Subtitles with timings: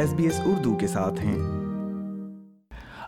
[0.00, 1.38] S B S Urdu کے ساتھ ہیں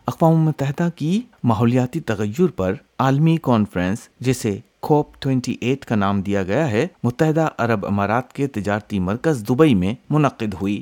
[0.07, 1.19] اقوام متحدہ کی
[1.51, 2.73] ماحولیاتی تغیر پر
[3.05, 4.51] عالمی کانفرنس جسے
[4.87, 9.73] کھوپ ٹوینٹی ایٹ کا نام دیا گیا ہے متحدہ عرب امارات کے تجارتی مرکز دبئی
[9.75, 10.81] میں منعقد ہوئی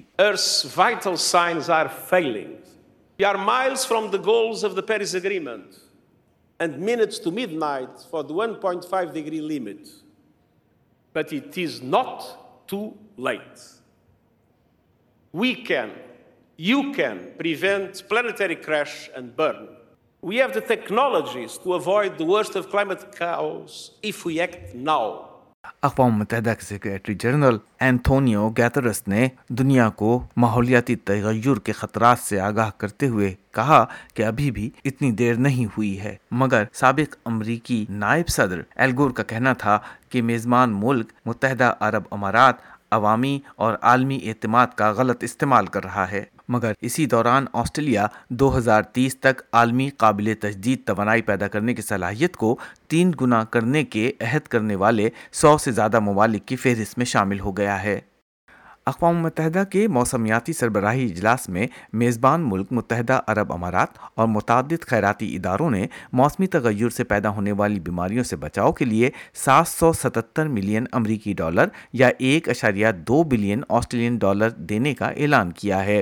[11.14, 12.24] but it is not
[12.70, 12.82] too
[13.30, 13.72] late
[15.34, 15.90] we can,
[16.58, 19.68] you can prevent planetary crash and burn.
[20.22, 25.06] We have the technologies to avoid the worst of climate chaos if we act now.
[25.84, 29.28] اقوام متحدہ کے secretary general Antonio گیترس نے
[29.60, 30.10] دنیا کو
[30.44, 35.66] ماحولیاتی تغیر کے خطرات سے آگاہ کرتے ہوئے کہا کہ ابھی بھی اتنی دیر نہیں
[35.78, 39.78] ہوئی ہے مگر سابق امریکی نائب صدر ایلگور کا کہنا تھا
[40.10, 42.56] کہ میزمان ملک متحدہ عرب امارات
[42.94, 46.24] عوامی اور عالمی اعتماد کا غلط استعمال کر رہا ہے
[46.56, 48.06] مگر اسی دوران آسٹریلیا
[48.42, 52.56] دو ہزار تیس تک عالمی قابل تجدید توانائی پیدا کرنے کی صلاحیت کو
[52.94, 55.10] تین گنا کرنے کے عہد کرنے والے
[55.44, 58.00] سو سے زیادہ ممالک کی فہرست میں شامل ہو گیا ہے
[58.88, 61.68] اقوام متحدہ کے موسمیاتی سربراہی اجلاس میں
[62.02, 65.86] میزبان ملک متحدہ عرب امارات اور متعدد خیراتی اداروں نے
[66.20, 69.10] موسمی تغیر سے پیدا ہونے والی بیماریوں سے بچاؤ کے لیے
[69.44, 71.68] سات سو ستتر ملین امریکی ڈالر
[72.04, 76.02] یا ایک اشاریہ دو بلین آسٹریلین ڈالر دینے کا اعلان کیا ہے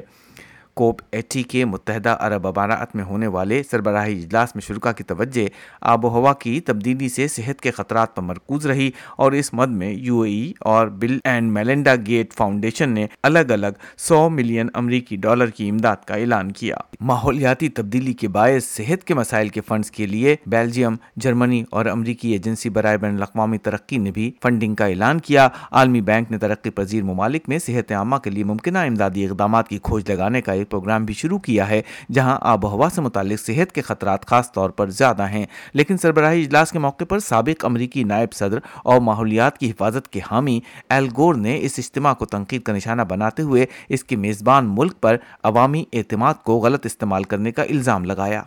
[0.75, 5.47] کوپ ایٹی کے متحدہ عرب امارات میں ہونے والے سربراہی اجلاس میں شرکا کی توجہ
[5.93, 8.89] آب و ہوا کی تبدیلی سے صحت کے خطرات پر مرکوز رہی
[9.23, 13.51] اور اس مد میں یو اے ای اور Bill and Melinda Gates foundation نے الگ
[13.53, 16.75] الگ سو ملین امریکی ڈالر کی امداد کا اعلان کیا
[17.11, 22.31] ماحولیاتی تبدیلی کے باعث صحت کے مسائل کے فنڈز کے لیے بیلجیم جرمنی اور امریکی
[22.31, 26.69] ایجنسی برائے بین الاقوامی ترقی نے بھی فنڈنگ کا اعلان کیا عالمی بینک نے ترقی
[26.81, 30.69] پذیر ممالک میں صحت عامہ کے لیے ممکنہ امدادی اقدامات کی کھوج لگانے کا ایک
[30.71, 31.81] پروگرام بھی شروع کیا ہے
[32.13, 35.45] جہاں آب و ہوا سے متعلق صحت کے خطرات خاص طور پر زیادہ ہیں
[35.81, 38.59] لیکن سربراہی اجلاس کے موقع پر سابق امریکی نائب صدر
[38.93, 40.59] اور ماحولیات کی حفاظت کے حامی
[40.95, 43.65] ایل گور نے اس اجتماع کو تنقید کا نشانہ بناتے ہوئے
[43.97, 45.15] اس کے میزبان ملک پر
[45.51, 48.41] عوامی اعتماد کو غلط استعمال کرنے کا الزام لگایا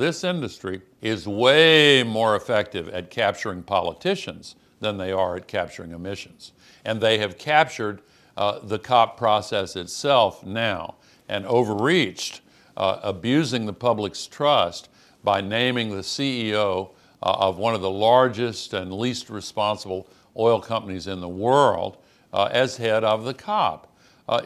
[0.00, 0.76] This industry
[1.10, 4.50] is way more effective at capturing politicians
[4.86, 6.50] than they are at capturing emissions.
[6.90, 8.02] And they have captured
[8.40, 10.94] Uh, the COP process itself now
[11.28, 12.40] and overreached,
[12.78, 14.88] uh, abusing the public's trust
[15.22, 16.88] by naming the CEO
[17.22, 21.98] uh, of one of the largest and least responsible oil companies in the world
[22.32, 23.94] as head of the COP.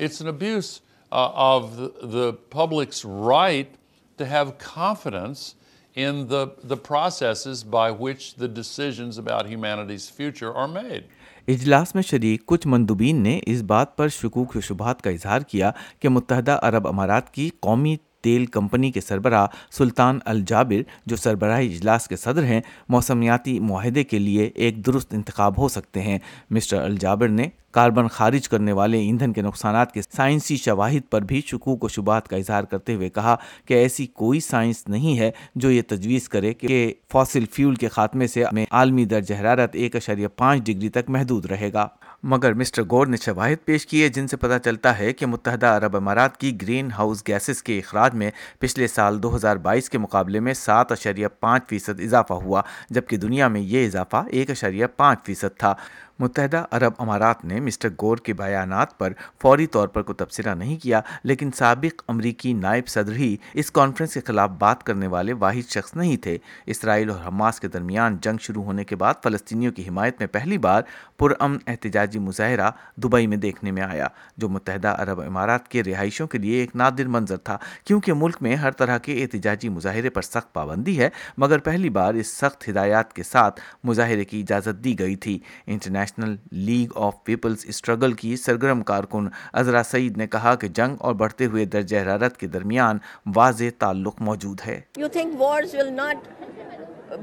[0.01, 0.81] It's an abuse
[1.13, 3.73] of the public's right
[4.17, 5.55] to have confidence
[5.95, 11.05] in the processes by which the decisions about humanity's future are made.
[11.53, 15.71] اجلاس میں شریک کچھ مندوبین نے اس بات پر شکوک و شبہات کا اظہار کیا
[16.01, 19.47] کہ متحدہ عرب امارات کی قومی تیل کمپنی کے سربراہ
[19.77, 22.61] سلطان الجابر جو سربراہی اجلاس کے صدر ہیں
[22.95, 26.19] موسمیاتی معاہدے کے لیے ایک درست انتخاب ہو سکتے ہیں
[26.57, 27.49] مسٹر الجابر نے
[27.79, 32.29] کاربن خارج کرنے والے ایندھن کے نقصانات کے سائنسی شواہد پر بھی شکوک و شبات
[32.29, 33.35] کا اظہار کرتے ہوئے کہا
[33.69, 35.31] کہ ایسی کوئی سائنس نہیں ہے
[35.63, 36.77] جو یہ تجویز کرے کہ
[37.13, 41.73] فاسل فیول کے خاتمے سے عالمی درجہ حرارت ایک اشاریہ پانچ ڈگری تک محدود رہے
[41.73, 41.87] گا
[42.33, 45.97] مگر مسٹر گور نے شواہد پیش کیے جن سے پتہ چلتا ہے کہ متحدہ عرب
[45.97, 48.31] امارات کی گرین ہاؤس گیسز کے اخراج میں
[48.61, 53.17] پچھلے سال دو ہزار بائیس کے مقابلے میں سات اشریہ پانچ فیصد اضافہ ہوا جبکہ
[53.27, 55.75] دنیا میں یہ اضافہ ایک اشریہ پانچ فیصد تھا
[56.21, 60.77] متحدہ عرب امارات نے مسٹر گور کے بیانات پر فوری طور پر کوئی تبصرہ نہیں
[60.83, 65.71] کیا لیکن سابق امریکی نائب صدر ہی اس کانفرنس کے خلاف بات کرنے والے واحد
[65.73, 66.37] شخص نہیں تھے
[66.75, 70.59] اسرائیل اور حماس کے درمیان جنگ شروع ہونے کے بعد فلسطینیوں کی حمایت میں پہلی
[70.69, 70.83] بار
[71.19, 72.71] پرامن احتجاجی مظاہرہ
[73.03, 74.07] دبئی میں دیکھنے میں آیا
[74.39, 78.55] جو متحدہ عرب امارات کے رہائشوں کے لیے ایک نادر منظر تھا کیونکہ ملک میں
[78.57, 81.09] ہر طرح کے احتجاجی مظاہرے پر سخت پابندی ہے
[81.45, 86.03] مگر پہلی بار اس سخت ہدایات کے ساتھ مظاہرے کی اجازت دی گئی تھی International
[86.05, 86.35] National
[86.65, 89.29] League of Peoples Struggle کی سرگرم کارکن
[89.61, 92.99] عزرا سعید نے کہا کہ جنگ اور بڑھتے ہوئے درجہ حرارت کے درمیان
[93.37, 96.29] واضح تعلق موجود ہے you think wars will not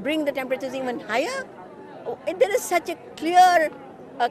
[0.02, 1.42] bring the temperatures even higher
[2.40, 3.68] there is such a clear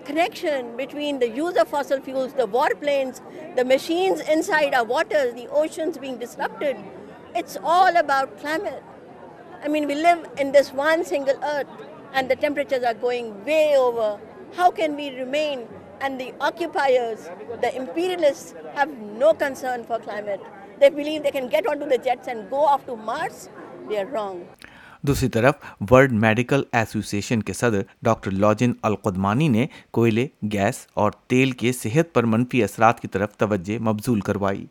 [0.07, 3.17] connection between the use of fossil fuels, the warplanes,
[3.55, 6.83] the machines inside our waters, the oceans being disrupted.
[7.41, 8.93] It's all about climate.
[9.65, 11.73] I mean, we live in this one single earth
[12.13, 14.07] and the temperatures are going way over
[14.55, 15.67] how can we remain
[16.01, 17.29] and the occupiers,
[17.61, 20.41] the imperialists, have no concern for climate.
[20.79, 23.49] They believe they can get onto the jets and go off to Mars.
[23.89, 24.45] They are wrong.
[25.07, 25.55] دوسری طرف
[25.91, 29.65] world medical association کے صدر doctor لوجن القدمانی نے
[29.97, 34.65] کوئلے gas اور تیل کے صحت پر منفی اثرات کی طرف توجہ مبزول کروائی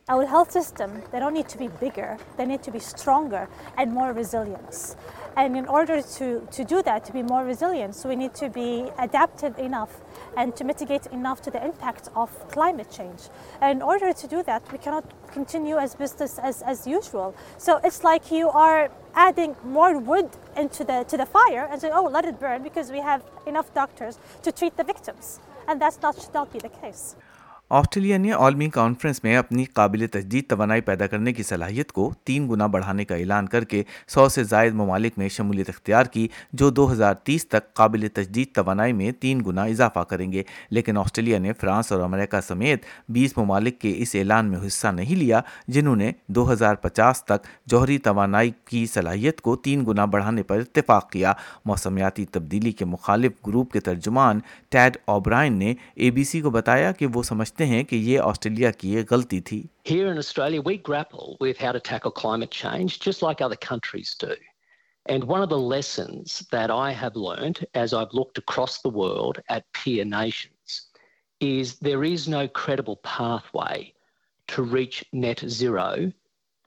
[5.41, 6.19] and and others
[6.71, 6.79] do
[7.29, 8.65] more resilience when it to be
[9.03, 9.95] adapted enough
[10.39, 13.29] and to mitigate enough to the impacts of climate change
[13.69, 14.51] and others that
[15.67, 17.31] you as business as as usual
[17.67, 18.79] so it's like you are
[19.25, 20.61] adding more wood
[22.91, 23.17] we he
[23.47, 24.19] enough doctors
[27.79, 32.49] Australia نے عالمی conference میں اپنی قابل تجدید توانائی پیدا کرنے کی صلاحیت کو تین
[32.51, 33.83] گنا بڑھانے کا اعلان کر کے
[34.15, 36.27] سو سے زائد ممالک میں شمولیت اختیار کی
[36.63, 40.99] جو دو ہزار تیس تک قابل تجدید توانائی میں تین گنا اضافہ کریں گے لیکن
[40.99, 42.85] آسٹریلیا نے فرانس اور امریکہ سمیت
[43.17, 47.47] بیس ممالک کے اس اعلان میں حصہ نہیں لیا جنہوں نے دو ہزار پچاس تک
[47.71, 51.33] جوہری توانائی کی صلاحیت کو تین گنا بڑھانے پر اتفاق کیا
[51.73, 54.41] موسمیاتی تبدیلی کے مخالف گروپ کے ترجمان
[54.73, 58.21] ٹیڈ اوبرائن نے اے بی سی کو بتایا کہ وہ سمجھتے سمجھتے ہیں کہ یہ
[58.27, 62.51] آسٹریلیا کی ایک غلطی تھی Here in Australia we grapple with how to tackle climate
[62.51, 64.33] change just like other countries do.
[65.15, 69.41] And one of the lessons that I have learned as I've looked across the world
[69.57, 70.79] at peer nations
[71.49, 73.93] is there is no credible pathway
[74.55, 75.89] to reach net zero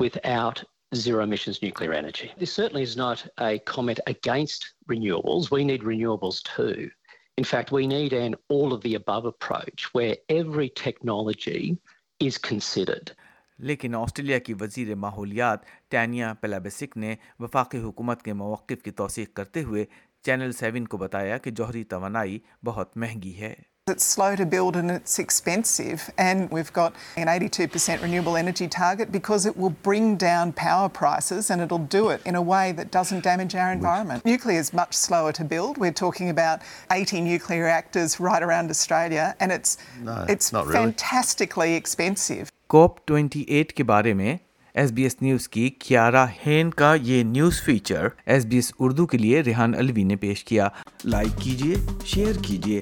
[0.05, 0.63] without
[1.05, 2.31] zero emissions nuclear energy.
[2.37, 5.49] This certainly is not a comment against renewables.
[5.51, 6.89] We need renewables too.
[7.35, 11.61] In fact, we need an all of the above approach where every technology
[12.19, 13.11] is considered.
[13.59, 19.63] لیکن Australia کی وزیر ماحولیات ٹینیا پیلابسک نے وفاقی حکومت کے موقف کی توثیق کرتے
[19.63, 19.85] ہوئے
[20.25, 23.53] چینل سیون کو بتایا کہ جوہری توانائی بہت مہنگی ہے
[23.89, 24.93] ریان
[49.77, 50.67] الوی نے پیش کیا
[51.03, 52.81] لائک کیجیے